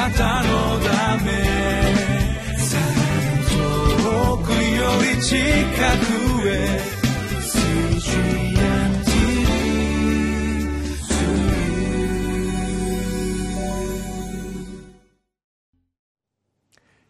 [0.00, 1.30] なたのため
[3.50, 4.56] 遠くよ
[5.14, 6.80] り近くへ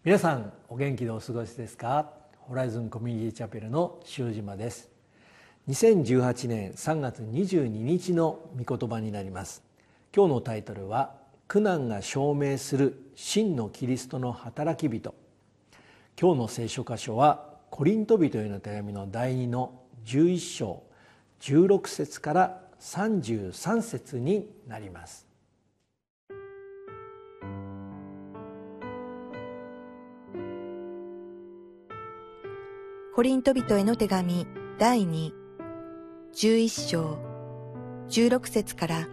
[0.02, 2.10] 皆さんお元気でお過ごしですか？
[2.40, 4.88] ホライズンコミュニティチャペルの塩島です。
[5.68, 9.62] 2018年3月22日の御言葉になります。
[10.12, 11.19] 今日のタイトルは
[11.50, 15.16] 苦難が証明する真のキリストの働き人。
[16.16, 20.84] 今日の聖書箇所はコリント人への手紙の第2の11章
[21.40, 25.26] 16節から33節になります。
[33.16, 34.46] コリント人への手紙
[34.78, 35.32] 第2、
[36.32, 37.18] 11章、
[38.08, 39.08] 16節から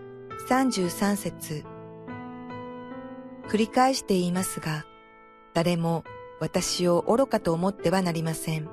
[0.48, 1.77] 33節。
[3.48, 4.86] 繰り返して言いますが、
[5.54, 6.04] 誰も
[6.40, 8.70] 私を愚かと思ってはなりません。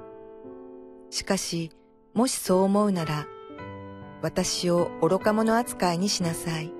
[1.10, 1.70] しかし、
[2.12, 3.26] もしそう思うなら、
[4.20, 6.72] 私を愚か者扱いにしなさい。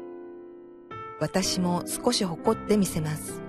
[1.21, 3.41] 私も少し誇ってみせます。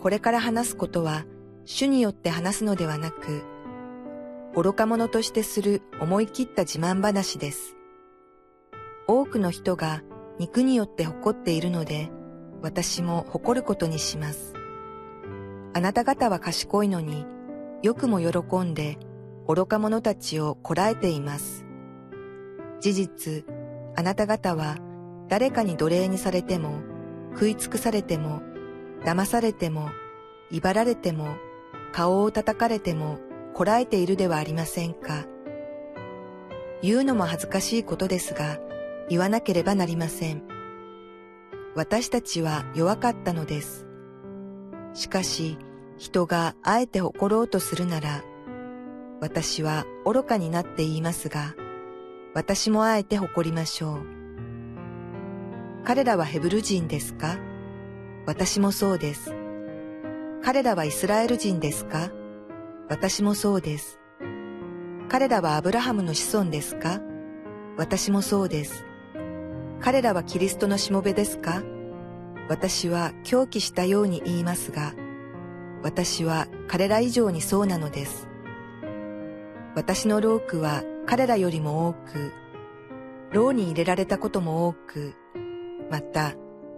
[0.00, 1.24] これから話すことは、
[1.64, 3.42] 主によって話すのではなく、
[4.54, 7.74] 愚か者としてする思い切った自慢話です。
[9.08, 10.02] 多くの人が
[10.38, 12.10] 肉によって誇っているので、
[12.64, 14.54] 私も誇ることにします。
[15.74, 17.26] あなた方は賢いのに
[17.82, 18.96] よくも喜んで
[19.46, 21.66] 愚か者たちをこらえています。
[22.80, 23.44] 事実、
[23.96, 24.78] あなた方は
[25.28, 26.80] 誰かに奴隷にされても、
[27.34, 28.40] 食い尽くされても、
[29.04, 29.90] 騙されても、
[30.50, 31.36] 威張られても、
[31.92, 33.18] 顔を叩かれても、
[33.52, 35.26] こらえているではありませんか。
[36.80, 38.58] 言うのも恥ずかしいことですが、
[39.10, 40.53] 言わなければなりません。
[41.76, 43.86] 私たちは弱かったのです。
[44.92, 45.58] しかし、
[45.96, 48.22] 人があえて誇ろうとするなら、
[49.20, 51.54] 私は愚かになって言いますが、
[52.32, 54.06] 私もあえて誇りましょう。
[55.84, 57.38] 彼らはヘブル人ですか？
[58.26, 59.34] 私もそうです。
[60.42, 62.10] 彼らはイスラエル人ですか？
[62.88, 63.98] 私もそうです。
[65.08, 67.00] 彼らはアブラハムの子孫ですか？
[67.76, 68.84] 私もそうです。
[69.84, 71.62] 彼らはキリストのしもべですか？
[72.48, 74.94] 私は狂気したように言いますが、
[75.82, 78.26] 私は彼ら以上にそうなのです。
[79.74, 82.32] 私のロークは彼らよりも多く、
[83.32, 85.12] 牢に入れられたことも多く、
[85.90, 86.32] また、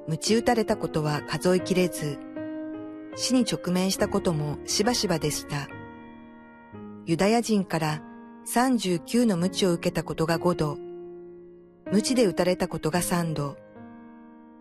[0.09, 2.19] 鞭打たれたことは数えきれず、
[3.15, 5.69] 死に直面したこともしばしばでした。
[7.05, 8.03] ユダヤ人から
[8.53, 10.79] 39の鞭を受けたことが5度、
[11.93, 13.57] 鞭で打たれたことが3度、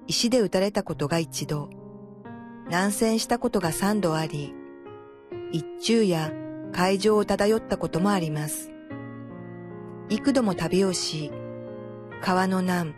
[0.06, 1.72] 石で打たれたことが1度、
[2.68, 4.53] 南戦したことが3度あり、
[5.52, 6.31] 一中や
[6.72, 8.72] 海上を漂ったこともあります。
[10.09, 11.31] 幾度も旅をし、
[12.22, 12.94] 川の難、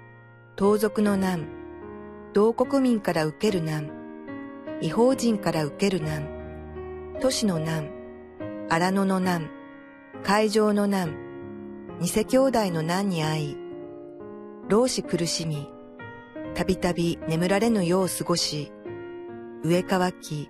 [0.57, 1.47] 盗賊の難、
[2.33, 3.89] 同国民から受ける難、
[4.81, 6.27] 違法人から受ける難、
[7.21, 7.91] 都市の難、
[8.67, 9.49] 荒野の難、
[10.21, 11.15] 海上の難、
[12.01, 13.66] 偽兄弟の難に遭い、
[14.69, 15.69] 老子苦しみ、
[16.53, 18.73] たびたび眠られぬよう過ごし、
[19.63, 20.49] 上乾き、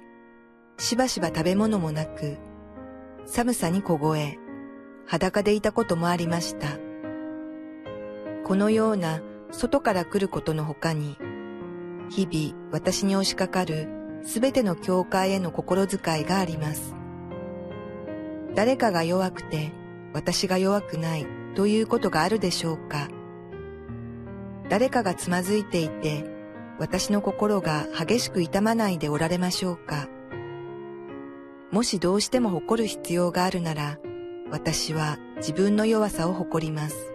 [0.80, 2.38] しばしば食べ物もなく、
[3.28, 4.40] 寒さに凍え、
[5.06, 6.68] 裸でいたこともありました。
[8.44, 11.16] このような外から来ることの他に、
[12.10, 13.88] 日々私に押しかかる
[14.24, 16.96] すべての教会への心遣いがあります。
[18.56, 19.72] 誰かが弱くて
[20.14, 23.10] 私が弱くないということがあるでしょうか
[24.70, 26.26] 誰かがつまずいていて
[26.80, 30.08] 私の心が激しく痛まないでおられましょうか
[31.72, 33.98] もしどうしても誇る必要があるなら
[34.50, 37.12] 私は自分の弱さを誇ります。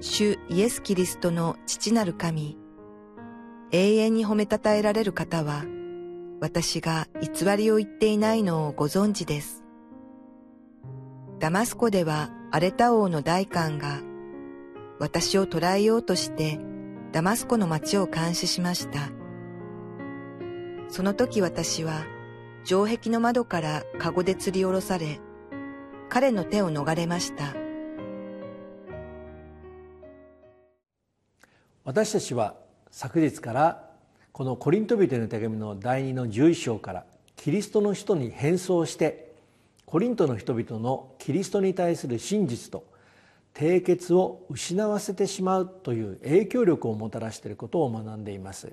[0.00, 2.56] 主イエス・キリストの父なる神、
[3.72, 5.64] 永遠に褒めたたえられる方は、
[6.40, 9.64] 私が偽りを言っていないのをご存知です。
[11.40, 14.00] ダマスコではアレタ王の大官が
[14.98, 16.58] 私を捕らえようとして
[17.12, 19.10] ダマスコの町を監視しました。
[20.88, 22.04] その時私は
[22.64, 25.20] 城壁の窓からカゴで吊り下ろされ、
[26.08, 27.54] 彼の手を逃れました。
[31.84, 32.56] 私たちは
[32.90, 33.90] 昨日から
[34.32, 37.04] このコリント人への手紙の第2の11章から
[37.36, 39.32] キリストの人に変装して
[39.86, 42.84] コリントの人々のキリストに対する真実と
[43.58, 48.72] 締結を失わせてしまうという影響力をもたらしていることを学んでいます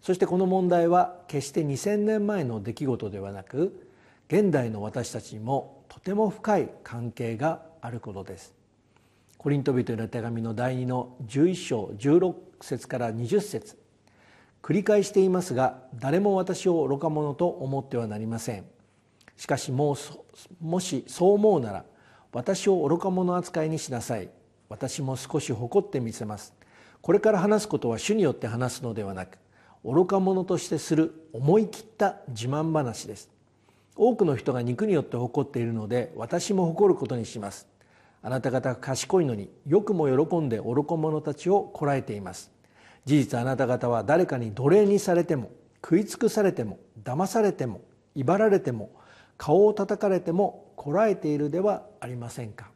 [0.00, 3.86] そしてこの問題は決して2000年前の出来事ではなく
[4.28, 8.54] 現代の私たちにもとても深い関係があることです
[9.36, 13.76] コリント人への手紙の第2の11章16節から20節
[14.62, 18.64] 繰り返していますが誰も私を愚か者と思ってはなりません
[19.36, 19.96] しかしもう
[20.64, 21.84] もしそう思うなら
[22.32, 24.28] 私を愚か者扱いにしなさい。
[24.68, 26.54] 私も少し誇ってみせます。
[27.02, 29.38] これから話すことは主によって話すのではなく
[29.84, 33.30] 愚か者としてする思い切った自慢話です。
[33.96, 37.66] 多くの人が肉によって誇っているので私も誇ることにします。
[38.22, 42.52] あなた方が賢いのによくも喜んで愚か者たちをこらえています。
[43.06, 45.50] 事実あなた方は誰かに奴隷にされても
[45.82, 47.80] 食い尽くされても騙されても
[48.14, 48.90] 威張られても
[49.40, 52.70] 顔を叩かれてもこらえているではありませんか？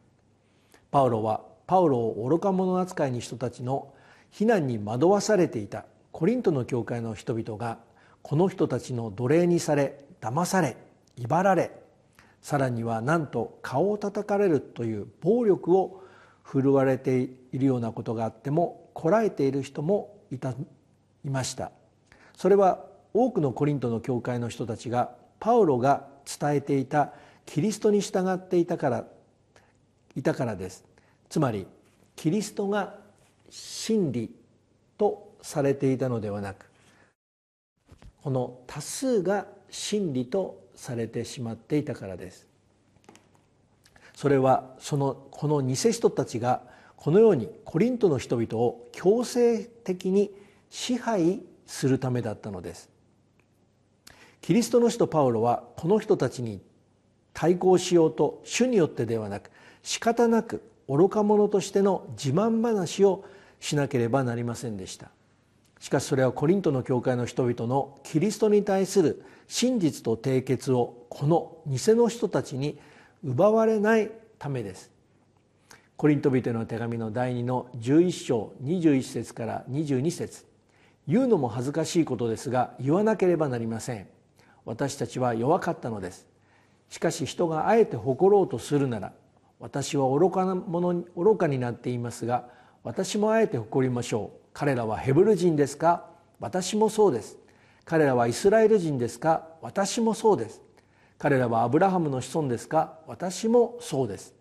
[0.89, 3.93] パウロはパウロを愚か者扱いに人たちの
[4.31, 7.77] 非難に惑わされていたコリントの教会の人々が
[8.23, 10.75] この人たちの奴隷にされ騙され
[11.17, 11.69] 威張られ
[12.41, 16.01] さらにはなんと顔を叩かれるという暴力を
[16.41, 20.55] 振るわれているようなことがあってもこらえている人もいたい
[21.29, 21.71] ました。
[22.35, 22.83] それは
[23.13, 27.13] 多くのコリントの教会の人たちがパウロが伝えていた
[27.45, 29.05] キリストに従っていたから
[30.15, 30.83] いたからです。
[31.29, 31.67] つまり
[32.15, 32.95] キリストが
[33.49, 34.33] 真理
[34.97, 36.69] とされていたのではなく
[38.23, 42.47] この多数が真理とされてしまっていたからです。
[44.15, 46.61] それはそのこの偽人たちが
[46.95, 50.31] このようにコリントの人々を強制的に
[50.69, 52.89] 支配するためだったのです。
[54.45, 56.61] キリストの使徒パウロはこの人たちに
[57.33, 59.49] 対抗しようと主によってではなく
[59.81, 63.25] 仕方なく愚か者としての自慢話を
[63.59, 65.09] しなければなりませんでした。
[65.79, 72.77] しかしそれはコリントの教会の人々のキリストに対する真実と締結をこの偽の人たちに
[73.23, 74.91] 奪われないためです。
[75.97, 80.45] コリント人の手紙の第2の11章21節から22節。
[81.07, 84.07] 言うのも恥ずかしいことですが言わなければなりません。
[84.65, 86.27] 私たちは弱かったのです。
[86.89, 89.13] しかし人があえて誇ろうとするなら
[89.59, 92.47] 私は愚かなもの愚かになっていますが
[92.83, 94.39] 私もあえて誇りましょう。
[94.53, 96.05] 彼らはヘブル人ですか？
[96.39, 97.37] 私もそうです。
[97.85, 99.47] 彼らはイスラエル人ですか？
[99.61, 100.61] 私もそうです。
[101.17, 102.99] 彼らはアブラハムの子孫ですか？
[103.07, 104.33] 私もそうです。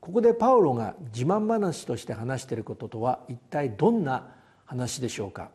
[0.00, 4.28] ここでパウロが自慢話として話していることとは一体どんな
[4.64, 5.50] 話でしょうか？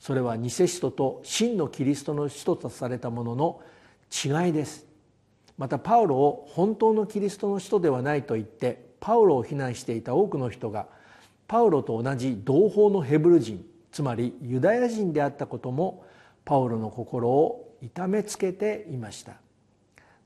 [0.00, 3.60] それは偽使徒と真のキリストの使徒とされたものの
[4.12, 4.86] 違いです。
[5.56, 10.86] またパウロを本当のキリストの使徒ではないと言ってパウロを非難していた多くの人が
[11.48, 16.04] パウロと同じ同胞のヘブル人つまりユダヤ人であったことも
[16.44, 19.34] パウロの心を痛めつけていました。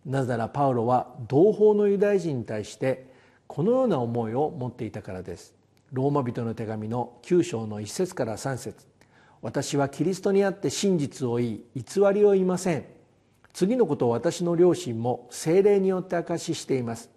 [0.04, 3.06] なぜならパウロは同胞のユダヤ人に対して
[3.46, 5.54] このような思いを持っていたからです。
[5.92, 8.91] ローマ人の手紙の9章の1節から3節。
[9.42, 12.84] 私はキリストにあって真実を言い偽りを言いません。
[13.52, 17.10] 次のことを私の両親も精霊によって証ししています。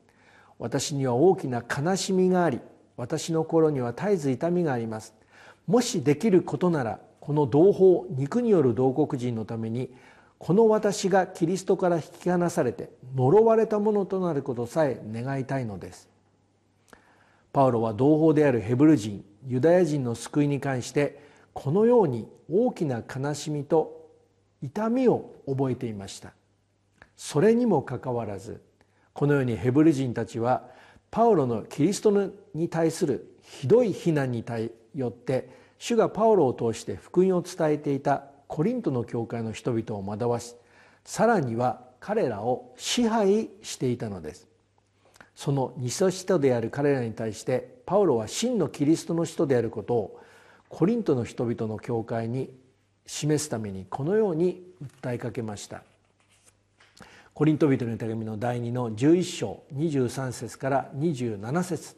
[0.57, 2.60] 私には大きな悲しみがあり
[2.98, 5.13] 私の心には絶えず痛みがあります。
[5.68, 9.94] もしできることならこの同胞肉による同国人のために
[10.39, 16.10] この私がキリストから引き離されて呪われたものとなることさえ願いたいのです。
[17.53, 21.24] パウロは同胞であるヘブル人ユダヤ人の救いに関して
[21.55, 24.12] このように大きな悲しみと
[24.62, 26.33] 痛みを覚えていました。
[27.15, 28.62] それにもかかわらず
[29.13, 30.63] このようにヘブル人たちは
[31.09, 32.12] パウロのキリスト
[32.53, 34.43] に対するひどい非難に
[34.93, 40.55] よって主がパウロを通して福音を伝えていたコリントの教会の人々を惑わし
[41.05, 44.47] さらには彼らを支配していたのです。
[45.35, 50.19] その偽人である彼らに対してパウロは真のキリストの人であることを
[50.69, 52.50] コリントの人々の教会に
[53.05, 54.63] 示すためにこのように
[55.01, 55.84] 訴えかけました。
[57.34, 61.95] コリント人の手紙の第2の11章23節から27節。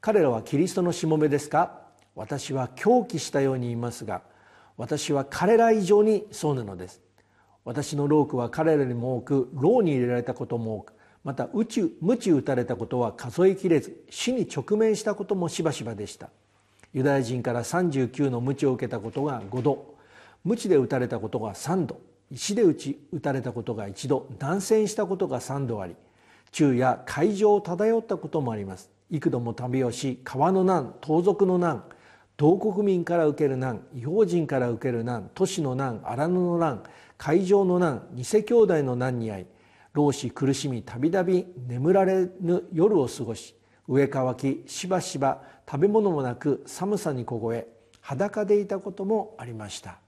[0.00, 1.80] 彼らはキリストのしもべですか？
[2.14, 4.22] 私は狂気したように言いますが
[4.76, 7.00] 私は彼ら以上にそうなのです。
[7.64, 10.92] 私のロークは彼らにも多く牢に入れられたことも多く
[11.24, 16.30] また宇宙鞭打たれたことは数えきれず死に直面したこともしばしばでした。
[16.92, 19.94] ユダヤ人から39の鞭を受けたことが5度。
[20.44, 22.00] 鞭で打たれたことが3度。
[22.30, 24.26] 石で打ち打たれたことが1度。
[24.38, 25.96] 断線したことが3度あり。
[26.52, 28.90] 昼夜海上を漂ったこともあります。
[29.10, 31.84] 幾度も旅をし川の難盗賊の難
[32.36, 36.82] 同国民から受ける難違法人から受ける難都市の難荒野の難
[37.16, 39.46] 海上の難偽兄弟の難に遭い
[39.94, 43.54] 老死苦しみたびたび眠られぬ夜を過ごし
[43.88, 47.68] 上乾きしばしば食べ物もなく寒さに凍え
[48.00, 49.98] 裸でいたこともありました。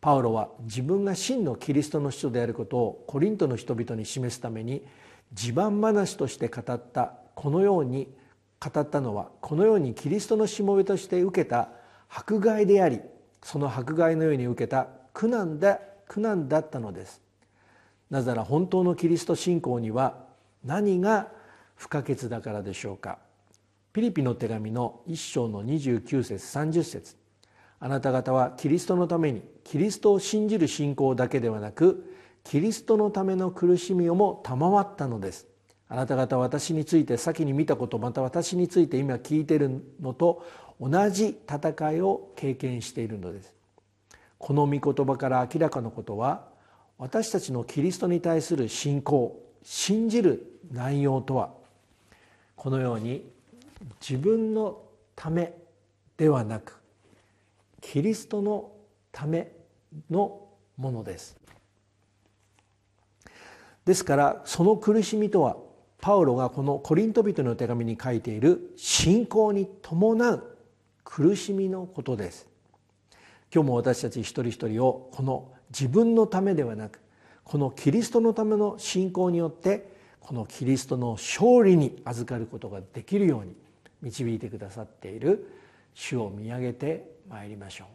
[0.00, 4.84] パウロは自分が真のキリストの人であることをコリントの人々に示すために
[5.32, 8.08] 地盤話として語ったこのように
[8.60, 11.70] 語ったのはこのようにキリストのしもべとして受けた
[12.08, 13.00] 迫害であり
[13.42, 17.22] その迫害のように受けた苦難だ苦難だったのです。
[18.10, 20.26] なぜなら本当のキリスト信仰には
[20.64, 21.28] 何が
[21.76, 23.23] 不可欠だからでしょうか。
[23.94, 27.16] ピリピの手紙の一章の29節30節。
[27.78, 35.46] あなた方はキリストのためにキリストを信じる信仰だけではなくキリストのための苦しみをも賜ったのです。
[35.88, 40.44] あなた方は私について先に見たことまた私について今聞いているのと
[40.80, 43.54] 同じ戦いを経験しているのです。
[44.38, 46.48] この御言葉から明らかなことは
[46.98, 51.54] 私たちのキリストに対する信仰信じる内容とは。
[52.56, 53.33] このように
[54.00, 54.82] 自分の
[55.14, 55.54] ため
[56.16, 56.80] ではなく
[57.80, 58.72] キリストの
[59.12, 59.52] ため
[60.10, 61.36] のものです。
[63.84, 65.56] ですからその苦しみとは
[66.00, 70.56] パウロがこのコリント人の手紙に書いている信仰に伴う
[71.04, 72.48] 苦しみのことです。
[73.54, 77.00] 今日も私たち一人一人をこの自分のためではなく
[77.44, 83.54] このキリストのための信仰によってこのキリストの勝利に預かることができるように
[84.04, 85.50] 導いてくださっている
[85.94, 87.88] 主を見上げてまいりましょう。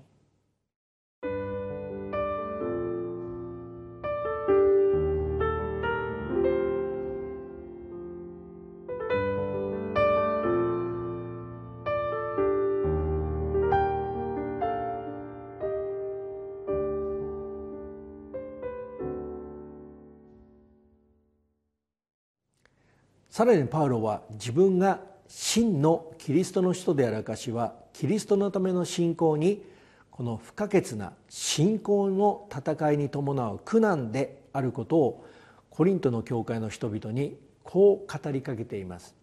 [23.30, 25.00] さらにパウロは自分が
[25.30, 29.64] 真のキリストの人である証はキリストのための信仰に
[30.10, 35.26] この不可欠な信仰の戦いに伴う苦難であることを
[35.70, 39.16] コリントの教会の人々にこう語りかけています。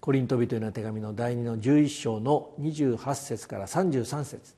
[0.00, 4.54] コリント人への手紙の第2の11章の28節から33節。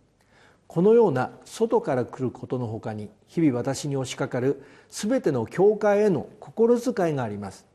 [0.69, 7.67] このような外から来ることのほかに日々私に押しかかる全ての教会への心遣いがあります。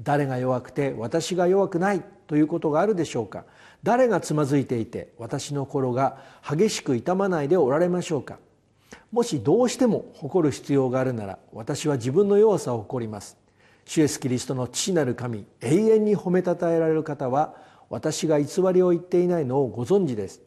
[0.00, 2.02] 誰が弱くて私が弱くない。
[2.32, 3.44] ということがあるでしょうか？
[3.82, 8.38] 誰がつまずいていて私の心が激しく痛まないでおられましょうか？
[9.10, 13.36] もしどうしても誇る必要があるなら私は自分の弱さを誇ります。
[13.84, 17.54] 主イエスキリストの父なる神永遠に褒めたたえられる方は
[17.90, 20.40] 私が偽りを言っていないのをご存知です。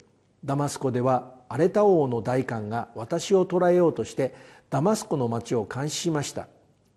[0.44, 4.34] ダマスコでは荒れた王の大官が私を捕らえようとして
[4.70, 6.48] ダマスコの町を監視しました。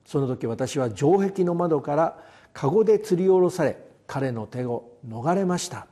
[0.08, 2.18] その時私は城壁の窓から
[2.54, 5.86] 籠で吊り下ろされ彼の手を逃れました。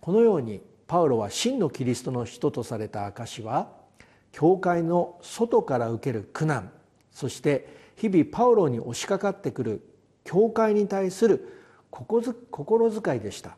[0.00, 3.72] このようにパウロは真のキリストの人とされた証は
[4.32, 6.70] 教会の外から受ける苦難
[7.10, 9.80] そして日々パウロに押しかかってくる
[10.24, 12.22] 教会に対する心
[13.00, 13.56] 遣いでした。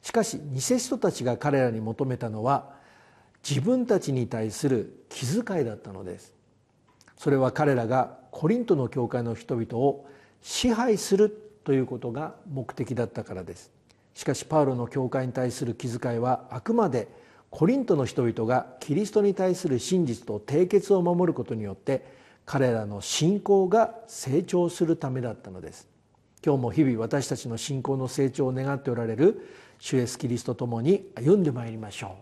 [0.00, 2.72] しかし偽人たちが彼らに求めたのは
[3.46, 6.32] 自分たちに対する気遣いだったのです。
[7.18, 10.06] それは彼らがコリントの教会の人々を
[10.40, 13.72] 支配するということが目的だったからです。
[14.14, 17.08] しかしパウロの教会に対する気遣いはあくまで
[17.50, 22.06] コリントの人々がキリストに対する真実と締結を守ることによって
[22.44, 25.88] 彼らの信仰が成長するためだったのです。
[26.44, 29.48] 今日も日々私たちの信仰の成長を願っておられる
[29.80, 32.14] 主イエスキリストともに歩んでまいりましょ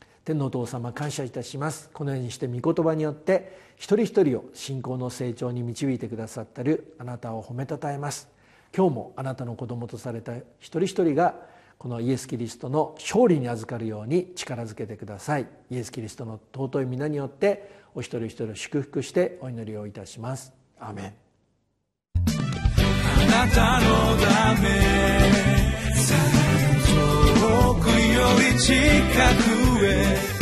[0.00, 0.02] う。
[0.24, 1.90] 天のお父様感謝いたします。
[1.92, 8.37] このようにして御言葉によって一人一人を信仰の成長に導いてくださってるあなたを褒めたたえます。
[8.76, 11.34] 今日もあなたの子供とされた一人一人が
[11.78, 15.46] このイエス・キリストの勝利に預かるように力づけてください。
[15.70, 20.52] イエス・キリストの尊い皆によってお一人一人祝福してお祈りをいたします。
[20.78, 21.14] アメン。
[22.16, 24.68] あなたのため
[26.88, 27.94] 遠くよ
[28.52, 28.74] り近
[29.78, 30.38] くへ